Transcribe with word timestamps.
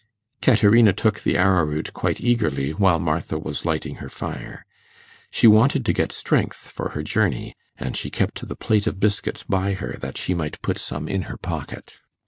Caterina 0.41 0.93
took 0.93 1.19
the 1.19 1.37
arrowroot 1.37 1.93
quite 1.93 2.19
eagerly, 2.19 2.71
while 2.71 2.97
Martha 2.97 3.37
was 3.37 3.65
lighting 3.65 3.97
her 3.97 4.09
fire. 4.09 4.65
She 5.29 5.45
wanted 5.45 5.85
to 5.85 5.93
get 5.93 6.11
strength 6.11 6.69
for 6.71 6.89
her 6.93 7.03
journey, 7.03 7.53
and 7.77 7.95
she 7.95 8.09
kept 8.09 8.47
the 8.47 8.55
plate 8.55 8.87
of 8.87 8.99
biscuits 8.99 9.43
by 9.43 9.73
her 9.73 9.97
that 9.99 10.17
she 10.17 10.33
might 10.33 10.59
put 10.63 10.79
some 10.79 11.07
in 11.07 11.21
her 11.29 11.37
pocket. 11.37 11.99